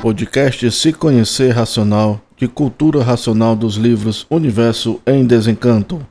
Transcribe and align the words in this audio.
podcast 0.00 0.70
Se 0.70 0.92
Conhecer 0.92 1.54
Racional, 1.54 2.20
de 2.38 2.46
cultura 2.46 3.02
racional 3.02 3.56
dos 3.56 3.76
livros 3.76 4.26
Universo 4.30 5.00
em 5.04 5.26
Desencanto. 5.26 6.06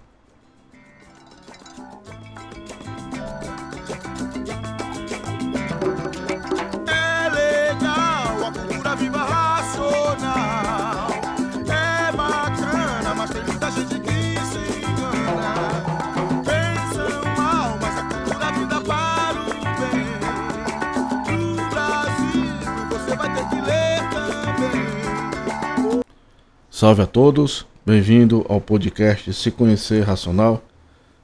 Salve 26.80 27.02
a 27.02 27.08
todos, 27.08 27.66
bem-vindo 27.84 28.46
ao 28.48 28.62
podcast 28.62 29.34
Se 29.34 29.50
Conhecer 29.50 30.04
Racional, 30.04 30.62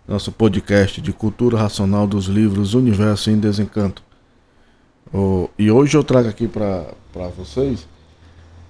nosso 0.07 0.31
podcast 0.31 0.99
de 0.99 1.13
cultura 1.13 1.59
racional 1.59 2.07
dos 2.07 2.25
livros 2.25 2.73
Universo 2.73 3.29
em 3.29 3.39
Desencanto. 3.39 4.01
Oh, 5.13 5.47
e 5.55 5.69
hoje 5.69 5.95
eu 5.95 6.03
trago 6.03 6.27
aqui 6.27 6.47
para 6.47 6.87
vocês 7.37 7.87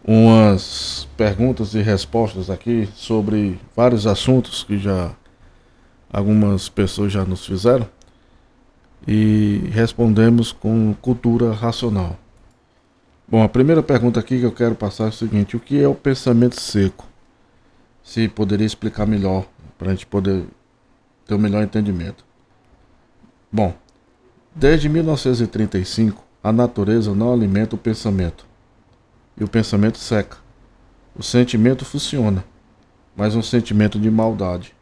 umas 0.03 1.07
perguntas 1.15 1.73
e 1.73 1.81
respostas 1.81 2.49
aqui 2.49 2.89
sobre 2.93 3.57
vários 3.73 4.05
assuntos 4.05 4.65
que 4.65 4.77
já 4.77 5.15
algumas 6.11 6.67
pessoas 6.67 7.13
já 7.13 7.23
nos 7.23 7.45
fizeram 7.45 7.87
e 9.07 9.69
respondemos 9.71 10.51
com 10.51 10.93
cultura 11.01 11.53
racional. 11.53 12.19
Bom, 13.33 13.41
a 13.41 13.49
primeira 13.49 13.81
pergunta 13.81 14.19
aqui 14.19 14.37
que 14.37 14.45
eu 14.45 14.51
quero 14.51 14.75
passar 14.75 15.05
é 15.05 15.07
o 15.07 15.11
seguinte: 15.11 15.57
o 15.57 15.59
que 15.59 15.81
é 15.81 15.87
o 15.87 15.95
pensamento 15.95 16.61
seco? 16.61 17.07
Se 18.03 18.27
poderia 18.27 18.67
explicar 18.67 19.07
melhor, 19.07 19.47
para 19.75 19.87
a 19.87 19.91
gente 19.95 20.05
poder 20.05 20.45
ter 21.25 21.33
o 21.33 21.37
um 21.37 21.39
melhor 21.41 21.63
entendimento. 21.63 22.23
Bom, 23.51 23.73
desde 24.53 24.87
1935, 24.87 26.23
a 26.43 26.53
natureza 26.53 27.15
não 27.15 27.33
alimenta 27.33 27.75
o 27.75 27.79
pensamento. 27.79 28.45
E 29.35 29.43
o 29.43 29.47
pensamento 29.47 29.97
seca. 29.97 30.37
O 31.15 31.23
sentimento 31.23 31.83
funciona, 31.83 32.45
mas 33.15 33.35
um 33.35 33.41
sentimento 33.41 33.97
de 33.97 34.11
maldade. 34.11 34.75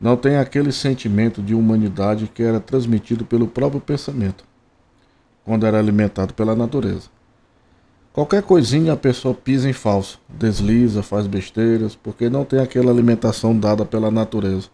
Não 0.00 0.16
tem 0.16 0.36
aquele 0.36 0.70
sentimento 0.70 1.42
de 1.42 1.56
humanidade 1.56 2.28
que 2.28 2.44
era 2.44 2.60
transmitido 2.60 3.24
pelo 3.24 3.48
próprio 3.48 3.80
pensamento, 3.80 4.44
quando 5.44 5.66
era 5.66 5.76
alimentado 5.76 6.34
pela 6.34 6.54
natureza. 6.54 7.12
Qualquer 8.14 8.44
coisinha 8.44 8.92
a 8.92 8.96
pessoa 8.96 9.34
pisa 9.34 9.68
em 9.68 9.72
falso, 9.72 10.20
desliza, 10.28 11.02
faz 11.02 11.26
besteiras, 11.26 11.96
porque 11.96 12.30
não 12.30 12.44
tem 12.44 12.60
aquela 12.60 12.92
alimentação 12.92 13.58
dada 13.58 13.84
pela 13.84 14.08
natureza. 14.08 14.68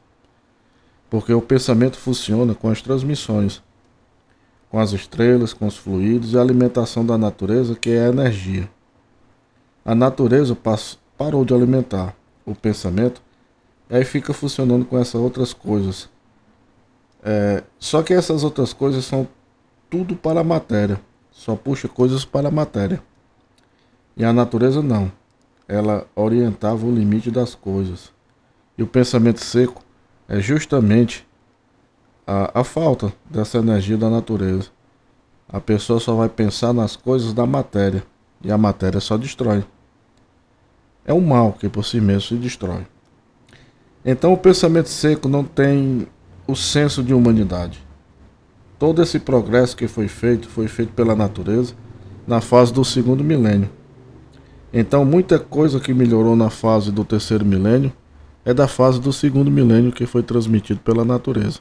Porque 1.08 1.32
o 1.32 1.40
pensamento 1.40 1.96
funciona 1.96 2.54
com 2.54 2.68
as 2.68 2.82
transmissões, 2.82 3.62
com 4.68 4.78
as 4.78 4.92
estrelas, 4.92 5.54
com 5.54 5.66
os 5.66 5.74
fluidos 5.74 6.34
e 6.34 6.38
a 6.38 6.42
alimentação 6.42 7.04
da 7.04 7.16
natureza, 7.16 7.74
que 7.74 7.88
é 7.88 8.04
a 8.04 8.08
energia. 8.10 8.68
A 9.86 9.94
natureza 9.94 10.54
parou 11.16 11.42
de 11.42 11.54
alimentar 11.54 12.14
o 12.44 12.54
pensamento 12.54 13.22
e 13.88 13.96
aí 13.96 14.04
fica 14.04 14.34
funcionando 14.34 14.84
com 14.84 14.98
essas 14.98 15.18
outras 15.18 15.54
coisas. 15.54 16.10
É, 17.22 17.64
só 17.78 18.02
que 18.02 18.12
essas 18.12 18.44
outras 18.44 18.74
coisas 18.74 19.02
são 19.06 19.26
tudo 19.88 20.14
para 20.14 20.40
a 20.40 20.44
matéria, 20.44 21.00
só 21.30 21.56
puxa 21.56 21.88
coisas 21.88 22.22
para 22.22 22.48
a 22.48 22.50
matéria. 22.50 23.02
E 24.16 24.24
a 24.24 24.32
natureza 24.32 24.82
não. 24.82 25.10
Ela 25.66 26.06
orientava 26.14 26.84
o 26.84 26.94
limite 26.94 27.30
das 27.30 27.54
coisas. 27.54 28.12
E 28.76 28.82
o 28.82 28.86
pensamento 28.86 29.40
seco 29.40 29.82
é 30.28 30.40
justamente 30.40 31.26
a, 32.26 32.60
a 32.60 32.64
falta 32.64 33.12
dessa 33.28 33.58
energia 33.58 33.96
da 33.96 34.08
natureza. 34.08 34.68
A 35.48 35.60
pessoa 35.60 35.98
só 35.98 36.14
vai 36.14 36.28
pensar 36.28 36.72
nas 36.72 36.96
coisas 36.96 37.32
da 37.32 37.46
matéria. 37.46 38.04
E 38.42 38.50
a 38.50 38.56
matéria 38.56 39.00
só 39.00 39.16
destrói. 39.16 39.64
É 41.04 41.12
um 41.12 41.20
mal 41.20 41.52
que 41.52 41.68
por 41.68 41.84
si 41.84 42.00
mesmo 42.00 42.22
se 42.22 42.34
destrói. 42.36 42.86
Então 44.04 44.32
o 44.32 44.38
pensamento 44.38 44.88
seco 44.88 45.28
não 45.28 45.44
tem 45.44 46.06
o 46.46 46.54
senso 46.54 47.02
de 47.02 47.12
humanidade. 47.12 47.84
Todo 48.78 49.02
esse 49.02 49.18
progresso 49.18 49.76
que 49.76 49.86
foi 49.86 50.08
feito 50.08 50.48
foi 50.48 50.68
feito 50.68 50.92
pela 50.92 51.14
natureza 51.14 51.74
na 52.26 52.40
fase 52.40 52.72
do 52.72 52.84
segundo 52.84 53.22
milênio. 53.22 53.68
Então, 54.72 55.04
muita 55.04 55.38
coisa 55.38 55.80
que 55.80 55.92
melhorou 55.92 56.36
na 56.36 56.48
fase 56.48 56.92
do 56.92 57.04
terceiro 57.04 57.44
milênio 57.44 57.92
é 58.44 58.54
da 58.54 58.68
fase 58.68 59.00
do 59.00 59.12
segundo 59.12 59.50
milênio 59.50 59.92
que 59.92 60.06
foi 60.06 60.22
transmitido 60.22 60.80
pela 60.80 61.04
natureza. 61.04 61.58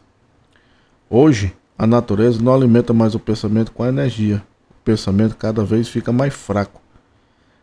Hoje, 1.09 1.53
a 1.77 1.87
natureza 1.87 2.41
não 2.41 2.53
alimenta 2.53 2.93
mais 2.93 3.15
o 3.15 3.19
pensamento 3.19 3.71
com 3.71 3.83
a 3.83 3.89
energia. 3.89 4.43
O 4.69 4.83
pensamento 4.83 5.35
cada 5.35 5.63
vez 5.63 5.87
fica 5.87 6.11
mais 6.11 6.33
fraco. 6.33 6.81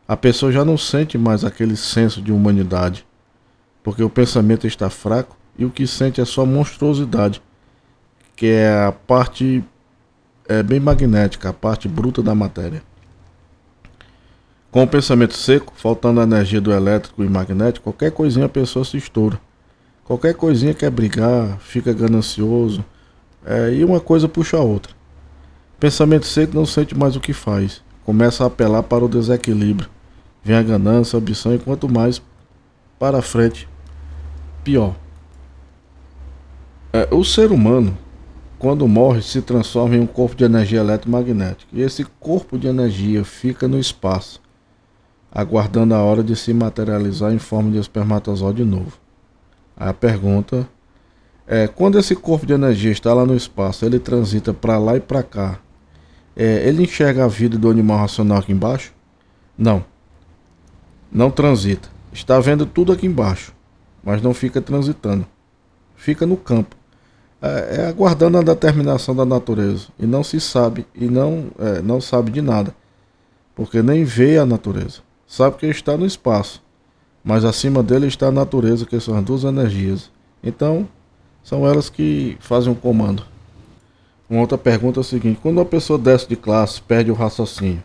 A 0.08 0.16
pessoa 0.16 0.50
já 0.50 0.64
não 0.64 0.76
sente 0.76 1.16
mais 1.16 1.44
aquele 1.44 1.76
senso 1.76 2.20
de 2.20 2.32
humanidade, 2.32 3.06
porque 3.82 4.02
o 4.02 4.10
pensamento 4.10 4.66
está 4.66 4.90
fraco 4.90 5.36
e 5.58 5.64
o 5.64 5.70
que 5.70 5.86
sente 5.86 6.20
é 6.20 6.24
só 6.24 6.44
monstruosidade, 6.44 7.42
que 8.34 8.46
é 8.46 8.84
a 8.84 8.92
parte 8.92 9.64
é 10.48 10.62
bem 10.62 10.78
magnética, 10.78 11.48
a 11.48 11.52
parte 11.52 11.88
bruta 11.88 12.22
da 12.22 12.34
matéria. 12.34 12.82
Com 14.76 14.82
o 14.82 14.87
pensamento 14.87 15.32
seco, 15.32 15.72
faltando 15.75 16.20
a 16.20 16.25
energia 16.25 16.60
do 16.60 16.70
elétrico 16.70 17.25
e 17.25 17.28
magnético, 17.31 17.84
qualquer 17.84 18.12
coisinha 18.12 18.44
a 18.44 18.48
pessoa 18.50 18.84
se 18.84 18.98
estoura. 18.98 19.41
Qualquer 20.04 20.34
coisinha 20.34 20.75
quer 20.75 20.91
brigar, 20.91 21.59
fica 21.60 21.94
ganancioso, 21.94 22.84
é, 23.42 23.72
e 23.72 23.82
uma 23.82 24.00
coisa 24.00 24.28
puxa 24.28 24.59
a 24.59 24.60
outra. 24.60 24.92
Pensamento 25.81 26.26
seco 26.26 26.54
não 26.54 26.66
sente 26.66 26.94
mais 26.94 27.16
o 27.16 27.20
que 27.20 27.32
faz, 27.32 27.81
começa 28.04 28.44
a 28.44 28.48
apelar 28.48 28.82
para 28.82 29.03
o 29.03 29.09
desequilíbrio. 29.09 29.88
Vem 30.44 30.56
a 30.56 30.62
ganância, 30.62 31.16
a 31.16 31.20
ambição, 31.20 31.54
e 31.54 31.59
quanto 31.59 31.88
mais 31.88 32.20
para 32.98 33.22
frente, 33.22 33.66
pior. 34.62 34.94
É, 36.92 37.09
o 37.10 37.25
ser 37.25 37.50
humano, 37.50 37.97
quando 38.59 38.86
morre, 38.86 39.22
se 39.22 39.41
transforma 39.41 39.97
em 39.97 40.00
um 40.00 40.06
corpo 40.06 40.36
de 40.36 40.44
energia 40.44 40.81
eletromagnética, 40.81 41.70
e 41.72 41.81
esse 41.81 42.04
corpo 42.20 42.59
de 42.59 42.66
energia 42.66 43.25
fica 43.25 43.66
no 43.66 43.78
espaço 43.78 44.44
aguardando 45.31 45.94
a 45.94 46.03
hora 46.03 46.22
de 46.22 46.34
se 46.34 46.53
materializar 46.54 47.32
em 47.32 47.38
forma 47.38 47.70
de 47.70 47.78
espermatozoide 47.78 48.64
novo. 48.64 48.98
A 49.76 49.92
pergunta 49.92 50.69
é: 51.47 51.66
quando 51.66 51.98
esse 51.98 52.16
corpo 52.16 52.47
de 52.47 52.54
energia 52.54 52.91
está 52.91 53.12
lá 53.12 53.26
no 53.26 53.36
espaço, 53.36 53.84
ele 53.84 53.98
transita 53.98 54.54
para 54.54 54.78
lá 54.78 54.97
e 54.97 55.00
para 55.00 55.22
cá, 55.22 55.59
é, 56.34 56.66
ele 56.66 56.84
enxerga 56.84 57.25
a 57.25 57.28
vida 57.28 57.59
do 57.59 57.70
animal 57.70 57.98
racional 57.98 58.38
aqui 58.38 58.53
embaixo? 58.53 58.92
Não. 59.56 59.84
Não 61.10 61.31
transita. 61.31 61.88
Está 62.12 62.41
vendo 62.41 62.66
tudo 62.66 62.92
aqui 62.92 63.06
embaixo, 63.06 63.54
mas 64.03 64.22
não 64.22 64.34
fica 64.34 64.60
transitando. 64.60 65.26
Fica 65.94 66.26
no 66.26 66.36
campo. 66.36 66.75
É, 67.41 67.76
é 67.81 67.86
aguardando 67.86 68.38
a 68.38 68.42
determinação 68.42 69.15
da 69.15 69.25
natureza. 69.25 69.88
E 69.98 70.06
não 70.06 70.25
se 70.25 70.41
sabe, 70.41 70.86
e 70.94 71.06
não, 71.06 71.50
é, 71.59 71.82
não 71.82 72.00
sabe 72.00 72.31
de 72.31 72.41
nada. 72.41 72.75
Porque 73.54 73.82
nem 73.82 74.04
vê 74.04 74.38
a 74.38 74.47
natureza 74.47 75.05
sabe 75.26 75.56
que 75.56 75.66
está 75.66 75.97
no 75.97 76.06
espaço, 76.06 76.62
mas 77.25 77.44
acima 77.44 77.82
dele 77.82 78.06
está 78.06 78.28
a 78.28 78.32
natureza, 78.32 78.87
que 78.87 78.98
são 79.00 79.16
as 79.16 79.25
duas 79.25 79.44
energias. 79.44 80.10
Então, 80.42 80.88
são 81.42 81.66
elas 81.66 81.88
que 81.88 82.36
fazem 82.41 82.72
o 82.72 82.77
comando. 82.77 83.24
Uma 84.28 84.41
outra 84.41 84.59
pergunta 84.59 85.00
é 85.00 85.03
a 85.03 85.04
seguinte: 85.04 85.39
quando 85.42 85.59
uma 85.59 85.65
pessoa 85.65 85.98
desce 85.98 86.28
de 86.28 86.36
classe, 86.36 86.80
perde 86.80 87.10
o 87.10 87.15
raciocínio, 87.15 87.83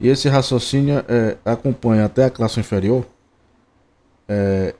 e 0.00 0.08
esse 0.08 0.28
raciocínio 0.28 1.04
é, 1.08 1.36
acompanha 1.44 2.04
até 2.04 2.24
a 2.24 2.30
classe 2.30 2.60
inferior, 2.60 3.04
é, 4.28 4.74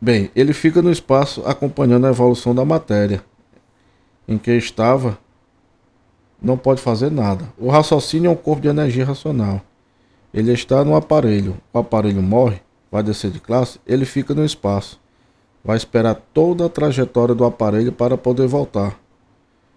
bem, 0.00 0.30
ele 0.36 0.52
fica 0.52 0.80
no 0.80 0.90
espaço 0.90 1.42
acompanhando 1.44 2.06
a 2.06 2.10
evolução 2.10 2.54
da 2.54 2.64
matéria 2.64 3.24
em 4.28 4.38
que 4.38 4.52
estava, 4.52 5.18
não 6.40 6.56
pode 6.56 6.80
fazer 6.80 7.10
nada. 7.10 7.52
O 7.58 7.68
raciocínio 7.68 8.28
é 8.28 8.32
um 8.32 8.36
corpo 8.36 8.62
de 8.62 8.68
energia 8.68 9.04
racional. 9.04 9.60
Ele 10.32 10.52
está 10.52 10.84
no 10.84 10.94
aparelho. 10.94 11.56
O 11.72 11.78
aparelho 11.78 12.22
morre, 12.22 12.60
vai 12.90 13.02
descer 13.02 13.30
de 13.30 13.40
classe, 13.40 13.80
ele 13.86 14.04
fica 14.04 14.34
no 14.34 14.44
espaço. 14.44 15.00
Vai 15.64 15.76
esperar 15.76 16.14
toda 16.32 16.66
a 16.66 16.68
trajetória 16.68 17.34
do 17.34 17.44
aparelho 17.44 17.92
para 17.92 18.16
poder 18.16 18.46
voltar. 18.46 18.98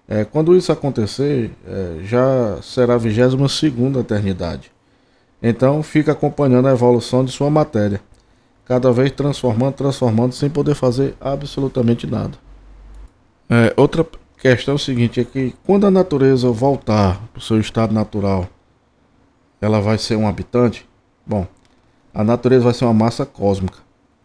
É, 0.07 0.23
quando 0.25 0.55
isso 0.55 0.71
acontecer, 0.71 1.51
é, 1.65 1.99
já 2.03 2.61
será 2.61 2.95
a 2.95 2.97
22 2.97 3.51
segunda 3.51 3.99
eternidade. 3.99 4.71
Então 5.41 5.83
fica 5.83 6.11
acompanhando 6.11 6.67
a 6.67 6.71
evolução 6.71 7.25
de 7.25 7.31
sua 7.31 7.49
matéria, 7.49 8.01
cada 8.65 8.91
vez 8.91 9.11
transformando, 9.11 9.73
transformando, 9.73 10.33
sem 10.33 10.49
poder 10.49 10.75
fazer 10.75 11.15
absolutamente 11.19 12.07
nada. 12.07 12.37
É, 13.49 13.73
outra 13.75 14.05
questão 14.37 14.75
é 14.75 14.77
seguinte, 14.77 15.19
é 15.19 15.23
que 15.23 15.53
quando 15.65 15.85
a 15.85 15.91
natureza 15.91 16.49
voltar 16.49 17.21
para 17.31 17.39
o 17.39 17.41
seu 17.41 17.59
estado 17.59 17.93
natural, 17.93 18.47
ela 19.63 19.79
vai 19.79 19.97
ser 19.97 20.17
um 20.17 20.27
habitante? 20.27 20.85
Bom, 21.25 21.47
a 22.13 22.21
natureza 22.21 22.65
vai 22.65 22.73
ser 22.73 22.83
uma 22.83 22.93
massa 22.93 23.25
cósmica, 23.25 23.77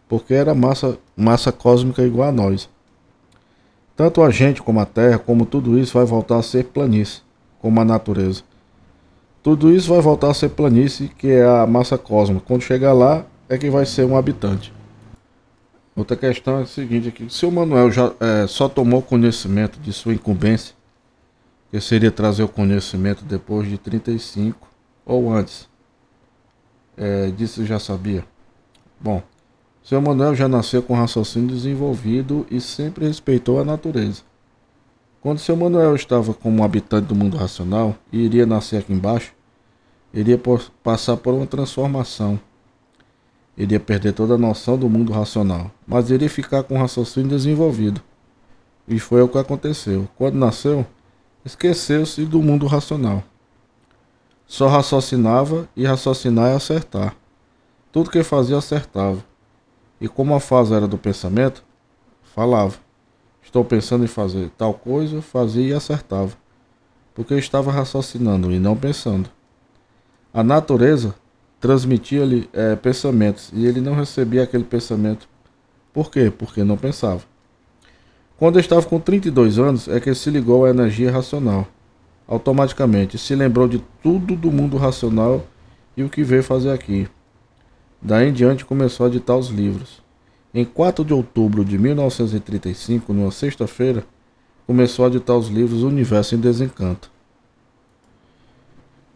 porque 0.05 0.33
era 0.33 0.53
massa, 0.53 0.97
massa 1.15 1.49
cósmica 1.49 2.03
igual 2.03 2.27
a 2.27 2.31
nós. 2.31 2.69
Tanto 3.95 4.21
a 4.21 4.29
gente 4.29 4.61
como 4.61 4.81
a 4.81 4.85
Terra, 4.85 5.17
como 5.17 5.45
tudo 5.45 5.79
isso 5.79 5.93
vai 5.93 6.05
voltar 6.05 6.39
a 6.39 6.43
ser 6.43 6.65
planície, 6.65 7.21
como 7.61 7.79
a 7.79 7.85
natureza. 7.85 8.43
Tudo 9.41 9.71
isso 9.71 9.93
vai 9.93 10.01
voltar 10.01 10.29
a 10.29 10.33
ser 10.33 10.49
planície, 10.49 11.07
que 11.07 11.29
é 11.29 11.45
a 11.45 11.65
massa 11.65 11.97
cósmica. 11.97 12.43
Quando 12.45 12.61
chegar 12.61 12.91
lá, 12.91 13.25
é 13.47 13.57
que 13.57 13.69
vai 13.69 13.85
ser 13.85 14.05
um 14.05 14.17
habitante. 14.17 14.73
Outra 15.95 16.17
questão 16.17 16.59
é 16.59 16.63
a 16.63 16.65
seguinte 16.65 17.07
aqui, 17.07 17.33
se 17.33 17.45
o 17.45 17.51
Manuel 17.51 17.89
já 17.89 18.11
é, 18.19 18.45
só 18.45 18.67
tomou 18.67 19.01
conhecimento 19.01 19.79
de 19.79 19.93
sua 19.93 20.13
incumbência, 20.13 20.75
que 21.71 21.79
seria 21.79 22.11
trazer 22.11 22.43
o 22.43 22.49
conhecimento 22.49 23.23
depois 23.23 23.69
de 23.69 23.77
35 23.77 24.68
ou 25.09 25.33
antes, 25.33 25.67
é, 26.95 27.31
disso 27.31 27.65
já 27.65 27.79
sabia. 27.79 28.23
Bom, 28.99 29.23
seu 29.81 29.99
Manuel 29.99 30.35
já 30.35 30.47
nasceu 30.47 30.83
com 30.83 30.93
raciocínio 30.93 31.49
desenvolvido 31.49 32.45
e 32.51 32.61
sempre 32.61 33.07
respeitou 33.07 33.59
a 33.59 33.65
natureza. 33.65 34.21
Quando 35.19 35.39
seu 35.39 35.55
Manuel 35.55 35.95
estava 35.95 36.31
como 36.31 36.63
habitante 36.63 37.07
do 37.07 37.15
mundo 37.15 37.37
racional 37.37 37.95
e 38.11 38.19
iria 38.19 38.45
nascer 38.45 38.77
aqui 38.77 38.93
embaixo, 38.93 39.33
iria 40.13 40.39
passar 40.83 41.17
por 41.17 41.33
uma 41.33 41.47
transformação. 41.47 42.39
Iria 43.57 43.79
perder 43.79 44.13
toda 44.13 44.35
a 44.35 44.37
noção 44.37 44.77
do 44.77 44.87
mundo 44.87 45.11
racional, 45.11 45.71
mas 45.87 46.11
iria 46.11 46.29
ficar 46.29 46.61
com 46.61 46.75
o 46.75 46.77
raciocínio 46.77 47.29
desenvolvido. 47.29 47.99
E 48.87 48.99
foi 48.99 49.23
o 49.23 49.27
que 49.27 49.39
aconteceu. 49.39 50.07
Quando 50.15 50.35
nasceu, 50.35 50.85
esqueceu-se 51.43 52.25
do 52.25 52.41
mundo 52.43 52.67
racional. 52.67 53.23
Só 54.49 54.67
raciocinava 54.67 55.69
e 55.75 55.85
raciocinar 55.85 56.49
é 56.49 56.55
acertar. 56.55 57.15
Tudo 57.91 58.09
que 58.09 58.23
fazia 58.23 58.57
acertava. 58.57 59.23
E 60.01 60.07
como 60.07 60.33
a 60.33 60.39
fase 60.39 60.73
era 60.73 60.87
do 60.87 60.97
pensamento, 60.97 61.63
falava. 62.23 62.75
Estou 63.43 63.63
pensando 63.63 64.03
em 64.03 64.07
fazer 64.07 64.49
tal 64.57 64.73
coisa, 64.73 65.21
fazia 65.21 65.67
e 65.67 65.71
acertava. 65.71 66.31
Porque 67.13 67.31
eu 67.31 67.37
estava 67.37 67.71
raciocinando 67.71 68.51
e 68.51 68.57
não 68.57 68.75
pensando. 68.75 69.29
A 70.33 70.43
natureza 70.43 71.13
transmitia-lhe 71.59 72.49
é, 72.51 72.75
pensamentos 72.75 73.51
e 73.53 73.67
ele 73.67 73.79
não 73.79 73.93
recebia 73.93 74.41
aquele 74.41 74.63
pensamento. 74.63 75.29
Por 75.93 76.09
quê? 76.09 76.33
Porque 76.35 76.63
não 76.63 76.75
pensava. 76.75 77.21
Quando 78.35 78.55
eu 78.55 78.61
estava 78.61 78.81
com 78.81 78.99
32 78.99 79.59
anos, 79.59 79.87
é 79.87 79.99
que 79.99 80.11
se 80.15 80.31
ligou 80.31 80.65
à 80.65 80.71
energia 80.71 81.11
racional. 81.11 81.67
Automaticamente 82.29 83.17
se 83.17 83.33
lembrou 83.33 83.67
de 83.67 83.83
tudo 84.03 84.35
do 84.35 84.51
mundo 84.51 84.77
racional 84.77 85.43
e 85.97 86.03
o 86.03 86.09
que 86.09 86.23
veio 86.23 86.43
fazer 86.43 86.69
aqui. 86.69 87.07
Daí 87.99 88.29
em 88.29 88.31
diante 88.31 88.63
começou 88.63 89.07
a 89.07 89.09
ditar 89.09 89.35
os 89.35 89.47
livros. 89.47 89.99
Em 90.53 90.63
4 90.63 91.03
de 91.03 91.11
outubro 91.11 91.65
de 91.65 91.75
1935, 91.79 93.11
numa 93.13 93.31
sexta-feira, 93.31 94.05
começou 94.67 95.07
a 95.07 95.09
ditar 95.09 95.35
os 95.35 95.47
livros 95.47 95.81
Universo 95.81 96.35
em 96.35 96.39
Desencanto. 96.39 97.11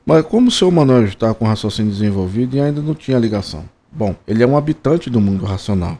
Mas 0.04 0.26
como 0.26 0.48
o 0.48 0.52
seu 0.52 0.72
Manuel 0.72 1.06
está 1.06 1.32
com 1.36 1.46
raciocínio 1.46 1.92
desenvolvido 1.92 2.58
e 2.58 2.60
ainda 2.60 2.82
não 2.82 2.96
tinha 2.96 3.20
ligação? 3.20 3.64
Bom, 3.92 4.16
ele 4.28 4.42
é 4.42 4.48
um 4.48 4.58
habitante 4.58 5.08
do 5.08 5.22
mundo 5.22 5.46
racional. 5.46 6.00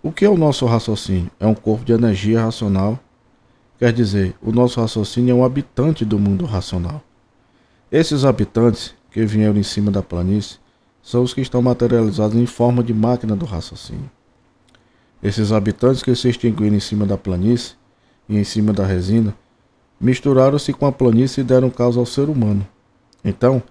O 0.00 0.12
que 0.12 0.24
é 0.24 0.30
o 0.30 0.38
nosso 0.38 0.64
raciocínio? 0.66 1.32
É 1.40 1.46
um 1.48 1.54
corpo 1.54 1.84
de 1.84 1.92
energia 1.92 2.42
racional. 2.42 2.96
Quer 3.78 3.92
dizer, 3.92 4.34
o 4.40 4.50
nosso 4.50 4.80
raciocínio 4.80 5.32
é 5.32 5.34
um 5.34 5.44
habitante 5.44 6.04
do 6.04 6.18
mundo 6.18 6.46
racional. 6.46 7.02
Esses 7.92 8.24
habitantes 8.24 8.94
que 9.10 9.24
vieram 9.26 9.58
em 9.58 9.62
cima 9.62 9.90
da 9.90 10.02
planície 10.02 10.58
são 11.02 11.22
os 11.22 11.34
que 11.34 11.40
estão 11.40 11.60
materializados 11.60 12.36
em 12.36 12.46
forma 12.46 12.82
de 12.82 12.94
máquina 12.94 13.36
do 13.36 13.44
raciocínio. 13.44 14.10
Esses 15.22 15.52
habitantes 15.52 16.02
que 16.02 16.14
se 16.14 16.28
extinguiram 16.28 16.76
em 16.76 16.80
cima 16.80 17.04
da 17.04 17.18
planície 17.18 17.74
e 18.28 18.36
em 18.36 18.44
cima 18.44 18.72
da 18.72 18.84
resina 18.84 19.34
misturaram-se 20.00 20.72
com 20.72 20.86
a 20.86 20.92
planície 20.92 21.42
e 21.42 21.44
deram 21.44 21.70
causa 21.70 22.00
ao 22.00 22.06
ser 22.06 22.28
humano. 22.28 22.66
Então, 23.24 23.62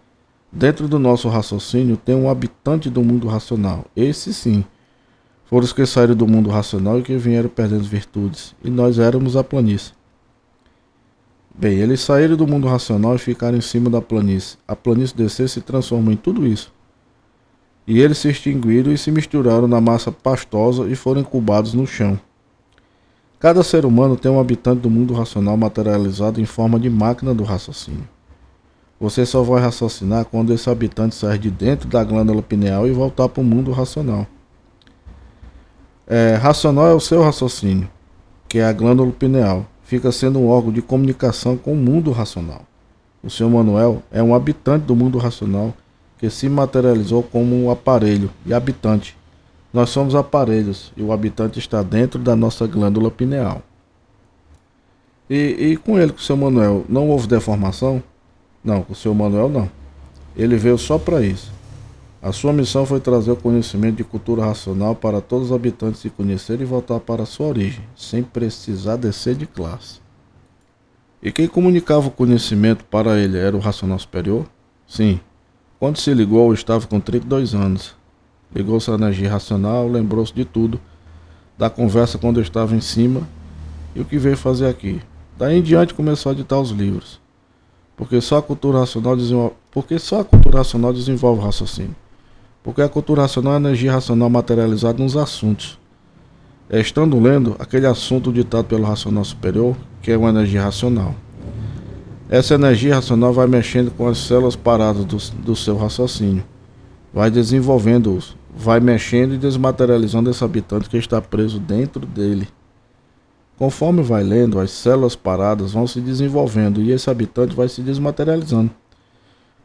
dentro 0.51 0.87
do 0.87 0.99
nosso 0.99 1.27
raciocínio 1.29 1.97
tem 1.97 2.15
um 2.15 2.29
habitante 2.29 2.89
do 2.89 3.03
mundo 3.03 3.27
racional. 3.27 3.85
Esse 3.95 4.33
sim, 4.33 4.63
foram 5.45 5.63
os 5.63 5.73
que 5.73 5.85
saíram 5.85 6.15
do 6.15 6.27
mundo 6.27 6.49
racional 6.49 6.99
e 6.99 7.03
que 7.03 7.15
vieram 7.17 7.49
perdendo 7.49 7.83
virtudes, 7.83 8.55
e 8.63 8.69
nós 8.69 8.99
éramos 8.99 9.35
a 9.35 9.43
planície. 9.43 9.93
Bem, 11.57 11.77
eles 11.77 12.01
saíram 12.01 12.35
do 12.35 12.45
mundo 12.45 12.67
racional 12.67 13.15
e 13.15 13.19
ficaram 13.19 13.57
em 13.57 13.61
cima 13.61 13.89
da 13.89 14.01
planície. 14.01 14.57
A 14.67 14.75
planície 14.75 15.15
descer 15.15 15.47
se 15.47 15.61
transformou 15.61 16.11
em 16.11 16.17
tudo 16.17 16.45
isso. 16.45 16.73
E 17.87 18.01
eles 18.01 18.17
se 18.17 18.29
extinguiram 18.29 18.91
e 18.91 18.97
se 18.97 19.09
misturaram 19.09 19.65
na 19.65 19.79
massa 19.79 20.11
pastosa 20.11 20.85
e 20.89 20.95
foram 20.95 21.21
incubados 21.21 21.73
no 21.73 21.87
chão. 21.87 22.19
Cada 23.39 23.63
ser 23.63 23.85
humano 23.85 24.17
tem 24.17 24.29
um 24.29 24.39
habitante 24.39 24.81
do 24.81 24.89
mundo 24.89 25.13
racional 25.13 25.55
materializado 25.55 26.41
em 26.41 26.45
forma 26.45 26.77
de 26.77 26.89
máquina 26.89 27.33
do 27.33 27.43
raciocínio. 27.43 28.09
Você 28.99 29.25
só 29.25 29.43
vai 29.43 29.61
raciocinar 29.61 30.25
quando 30.25 30.51
esse 30.51 30.69
habitante 30.69 31.15
sair 31.15 31.37
de 31.37 31.51
dentro 31.51 31.87
da 31.87 32.03
glândula 32.03 32.41
pineal 32.41 32.87
e 32.87 32.91
voltar 32.91 33.29
para 33.29 33.41
o 33.41 33.45
mundo 33.45 33.71
racional. 33.71 34.25
É, 36.07 36.35
racional 36.35 36.87
é 36.87 36.93
o 36.93 36.99
seu 36.99 37.23
raciocínio, 37.23 37.89
que 38.47 38.59
é 38.59 38.65
a 38.65 38.73
glândula 38.73 39.11
pineal. 39.11 39.65
Fica 39.83 40.11
sendo 40.11 40.39
um 40.39 40.47
órgão 40.47 40.71
de 40.71 40.81
comunicação 40.81 41.57
com 41.57 41.73
o 41.73 41.75
mundo 41.75 42.11
racional. 42.11 42.61
O 43.23 43.29
seu 43.29 43.49
Manuel 43.49 44.03
é 44.11 44.21
um 44.21 44.35
habitante 44.35 44.85
do 44.85 44.95
mundo 44.95 45.17
racional 45.17 45.73
que 46.17 46.29
se 46.29 46.47
materializou 46.47 47.23
como 47.23 47.55
um 47.55 47.71
aparelho 47.71 48.29
e 48.45 48.53
habitante. 48.53 49.17
Nós 49.73 49.89
somos 49.89 50.15
aparelhos 50.15 50.93
e 50.95 51.01
o 51.01 51.11
habitante 51.11 51.59
está 51.59 51.83
dentro 51.83 52.19
da 52.19 52.35
nossa 52.35 52.65
glândula 52.67 53.11
pineal. 53.11 53.61
E, 55.29 55.35
e 55.71 55.77
com 55.77 55.99
ele, 55.99 56.11
com 56.11 56.19
o 56.19 56.21
seu 56.21 56.37
Manuel, 56.37 56.85
não 56.87 57.09
houve 57.09 57.27
deformação? 57.27 58.01
Não, 58.63 58.83
com 58.83 58.93
o 58.93 58.95
seu 58.95 59.13
Manuel 59.13 59.49
não. 59.49 59.69
Ele 60.37 60.55
veio 60.55 60.77
só 60.77 60.97
para 60.97 61.21
isso. 61.21 61.51
A 62.25 62.31
sua 62.31 62.51
missão 62.51 62.87
foi 62.87 62.99
trazer 62.99 63.29
o 63.29 63.35
conhecimento 63.35 63.97
de 63.97 64.03
cultura 64.03 64.43
racional 64.43 64.95
para 64.95 65.21
todos 65.21 65.51
os 65.51 65.55
habitantes 65.55 66.01
se 66.01 66.09
conhecerem 66.09 66.63
e 66.63 66.65
voltar 66.65 66.99
para 66.99 67.23
sua 67.23 67.45
origem, 67.45 67.83
sem 67.95 68.23
precisar 68.23 68.95
descer 68.95 69.35
de 69.35 69.45
classe. 69.45 69.99
E 71.21 71.31
quem 71.31 71.47
comunicava 71.47 72.07
o 72.07 72.11
conhecimento 72.11 72.83
para 72.85 73.19
ele 73.19 73.37
era 73.37 73.55
o 73.55 73.59
racional 73.59 73.99
superior? 73.99 74.47
Sim, 74.87 75.19
quando 75.79 75.97
se 75.97 76.11
ligou, 76.15 76.51
estava 76.51 76.87
com 76.87 76.99
32 76.99 77.53
anos. 77.53 77.95
Ligou-se 78.55 78.89
à 78.89 78.95
energia 78.95 79.29
racional, 79.29 79.87
lembrou-se 79.87 80.33
de 80.33 80.45
tudo, 80.45 80.81
da 81.55 81.69
conversa 81.69 82.17
quando 82.17 82.37
eu 82.37 82.41
estava 82.43 82.75
em 82.75 82.81
cima 82.81 83.21
e 83.95 84.01
o 84.01 84.05
que 84.05 84.17
veio 84.17 84.35
fazer 84.35 84.65
aqui. 84.65 84.99
Daí 85.37 85.59
em 85.59 85.61
diante 85.61 85.93
começou 85.93 86.31
a 86.31 86.35
ditar 86.35 86.59
os 86.59 86.71
livros. 86.71 87.21
Porque 87.95 88.19
só 88.19 88.39
a 88.39 88.41
cultura 88.41 88.79
racional 88.79 89.15
desenvolve, 89.15 89.53
porque 89.69 89.99
só 89.99 90.21
a 90.21 90.25
cultura 90.25 90.57
racional 90.57 90.91
desenvolve 90.91 91.39
o 91.39 91.45
raciocínio. 91.45 91.95
Porque 92.65 92.81
a 92.81 92.89
cultura 92.89 93.21
racional 93.21 93.53
é 93.53 93.57
a 93.57 93.59
energia 93.59 93.91
racional 93.91 94.27
materializada 94.27 94.97
nos 95.01 95.15
assuntos. 95.15 95.77
É 96.67 96.79
estando 96.81 97.19
lendo 97.19 97.55
aquele 97.59 97.85
assunto 97.85 98.33
ditado 98.33 98.65
pelo 98.65 98.83
racional 98.83 99.23
superior, 99.23 99.77
que 100.01 100.11
é 100.11 100.17
uma 100.17 100.29
energia 100.29 100.63
racional. 100.63 101.13
Essa 102.27 102.55
energia 102.55 102.95
racional 102.95 103.31
vai 103.31 103.45
mexendo 103.45 103.91
com 103.91 104.07
as 104.07 104.17
células 104.17 104.55
paradas 104.55 105.05
do, 105.05 105.17
do 105.43 105.55
seu 105.55 105.77
raciocínio, 105.77 106.43
vai 107.13 107.29
desenvolvendo-os, 107.29 108.35
vai 108.57 108.79
mexendo 108.79 109.35
e 109.35 109.37
desmaterializando 109.37 110.31
esse 110.31 110.43
habitante 110.43 110.89
que 110.89 110.97
está 110.97 111.21
preso 111.21 111.59
dentro 111.59 112.03
dele. 112.03 112.47
Conforme 113.59 114.01
vai 114.01 114.23
lendo, 114.23 114.59
as 114.59 114.71
células 114.71 115.15
paradas 115.15 115.73
vão 115.73 115.85
se 115.85 116.01
desenvolvendo 116.01 116.81
e 116.81 116.91
esse 116.91 117.11
habitante 117.11 117.55
vai 117.55 117.69
se 117.69 117.83
desmaterializando. 117.83 118.71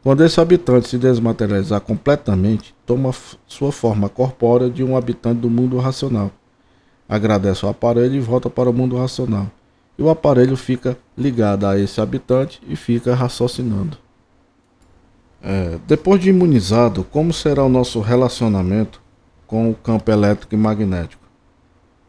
Quando 0.02 0.24
esse 0.24 0.40
habitante 0.40 0.88
se 0.88 0.98
desmaterializar 0.98 1.80
completamente, 1.80 2.74
toma 2.86 3.10
sua 3.46 3.70
forma 3.70 4.08
corpórea 4.08 4.70
de 4.70 4.82
um 4.82 4.96
habitante 4.96 5.40
do 5.40 5.50
mundo 5.50 5.78
racional. 5.78 6.30
Agradece 7.08 7.64
ao 7.64 7.70
aparelho 7.70 8.14
e 8.14 8.20
volta 8.20 8.48
para 8.48 8.70
o 8.70 8.72
mundo 8.72 8.96
racional 8.96 9.50
e 10.00 10.02
o 10.02 10.08
aparelho 10.08 10.56
fica 10.56 10.96
ligado 11.14 11.66
a 11.66 11.78
esse 11.78 12.00
habitante 12.00 12.58
e 12.66 12.74
fica 12.74 13.14
raciocinando. 13.14 13.98
É, 15.42 15.78
depois 15.86 16.18
de 16.18 16.30
imunizado, 16.30 17.04
como 17.04 17.34
será 17.34 17.62
o 17.62 17.68
nosso 17.68 18.00
relacionamento 18.00 18.98
com 19.46 19.70
o 19.70 19.74
campo 19.74 20.10
elétrico 20.10 20.54
e 20.54 20.56
magnético? 20.56 21.22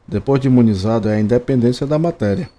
Depois 0.08 0.40
de 0.40 0.48
imunizado 0.48 1.10
é 1.10 1.16
a 1.16 1.20
independência 1.20 1.86
da 1.86 2.00
matéria. 2.00 2.50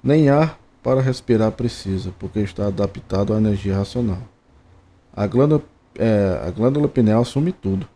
Nem 0.00 0.28
ar 0.28 0.60
para 0.80 1.00
respirar 1.00 1.50
precisa, 1.50 2.12
porque 2.16 2.38
está 2.38 2.68
adaptado 2.68 3.34
à 3.34 3.38
energia 3.38 3.76
racional. 3.76 4.20
A 5.16 5.26
glândula, 5.26 5.62
é, 5.98 6.42
a 6.46 6.50
glândula 6.50 6.86
pineal 6.88 7.22
assume 7.22 7.50
tudo. 7.50 7.88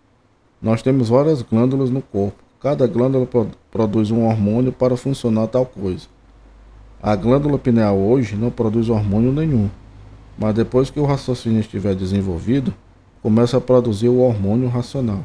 Nós 0.60 0.80
temos 0.80 1.10
várias 1.10 1.42
glândulas 1.42 1.90
no 1.90 2.00
corpo. 2.00 2.42
Cada 2.62 2.86
glândula 2.86 3.26
pro, 3.26 3.48
produz 3.70 4.10
um 4.10 4.26
hormônio 4.26 4.72
para 4.72 4.96
funcionar 4.96 5.46
tal 5.48 5.66
coisa. 5.66 6.06
A 7.02 7.14
glândula 7.14 7.58
pineal 7.58 7.98
hoje 7.98 8.36
não 8.36 8.50
produz 8.50 8.88
hormônio 8.88 9.32
nenhum. 9.32 9.68
Mas 10.38 10.54
depois 10.54 10.88
que 10.88 10.98
o 10.98 11.04
raciocínio 11.04 11.60
estiver 11.60 11.94
desenvolvido, 11.94 12.72
começa 13.22 13.58
a 13.58 13.60
produzir 13.60 14.08
o 14.08 14.20
hormônio 14.20 14.68
racional. 14.68 15.22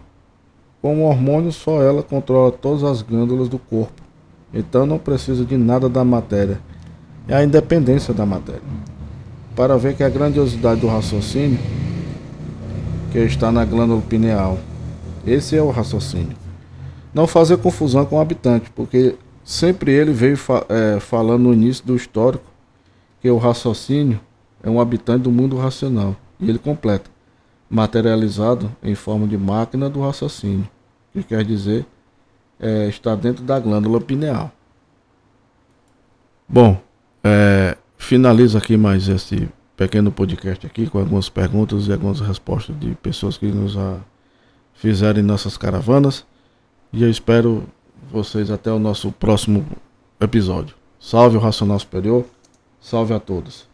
Com 0.81 1.01
o 1.01 1.07
hormônio, 1.07 1.51
só 1.51 1.81
ela 1.81 2.03
controla 2.03 2.51
todas 2.51 2.83
as 2.83 3.01
glândulas 3.01 3.47
do 3.47 3.57
corpo, 3.57 4.03
então 4.53 4.85
não 4.85 4.99
precisa 4.99 5.45
de 5.45 5.57
nada 5.57 5.87
da 5.89 6.03
matéria. 6.03 6.59
É 7.27 7.35
a 7.35 7.43
independência 7.43 8.13
da 8.13 8.25
matéria. 8.25 8.61
Para 9.55 9.77
ver 9.77 9.95
que 9.95 10.03
a 10.03 10.09
grandiosidade 10.09 10.81
do 10.81 10.87
raciocínio 10.87 11.59
que 13.15 13.19
está 13.19 13.49
na 13.49 13.63
glândula 13.63 14.01
pineal. 14.01 14.59
Esse 15.25 15.55
é 15.55 15.61
o 15.61 15.69
raciocínio. 15.69 16.35
Não 17.13 17.25
fazer 17.25 17.57
confusão 17.57 18.05
com 18.05 18.17
o 18.17 18.19
habitante, 18.19 18.69
porque 18.71 19.15
sempre 19.41 19.93
ele 19.93 20.11
veio 20.11 20.35
fa 20.35 20.65
é, 20.67 20.99
falando 20.99 21.43
no 21.43 21.53
início 21.53 21.85
do 21.85 21.95
histórico 21.95 22.43
que 23.21 23.29
o 23.29 23.37
raciocínio 23.37 24.19
é 24.61 24.69
um 24.69 24.81
habitante 24.81 25.23
do 25.23 25.31
mundo 25.31 25.57
racional. 25.57 26.13
E 26.41 26.49
ele 26.49 26.59
completa, 26.59 27.09
materializado 27.69 28.69
em 28.83 28.95
forma 28.95 29.25
de 29.25 29.37
máquina 29.37 29.89
do 29.89 30.01
raciocínio, 30.01 30.67
que 31.13 31.23
quer 31.23 31.45
dizer 31.45 31.85
é, 32.59 32.87
está 32.87 33.15
dentro 33.15 33.45
da 33.45 33.57
glândula 33.59 34.01
pineal. 34.01 34.51
Bom, 36.49 36.77
é, 37.23 37.77
finalizo 37.97 38.57
aqui 38.57 38.77
mais 38.77 39.07
esse 39.07 39.49
pequeno 39.75 40.11
podcast 40.11 40.65
aqui 40.65 40.87
com 40.87 40.99
algumas 40.99 41.29
perguntas 41.29 41.87
e 41.87 41.91
algumas 41.91 42.19
respostas 42.19 42.77
de 42.79 42.95
pessoas 42.95 43.37
que 43.37 43.47
nos 43.47 43.75
fizeram 44.73 45.19
em 45.19 45.23
nossas 45.23 45.57
caravanas. 45.57 46.25
E 46.93 47.03
eu 47.03 47.09
espero 47.09 47.63
vocês 48.11 48.49
até 48.51 48.71
o 48.71 48.79
nosso 48.79 49.11
próximo 49.11 49.65
episódio. 50.19 50.75
Salve 50.99 51.37
o 51.37 51.39
Racional 51.39 51.79
Superior, 51.79 52.25
salve 52.79 53.13
a 53.13 53.19
todos. 53.19 53.67